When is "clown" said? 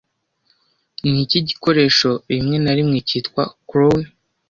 3.69-4.01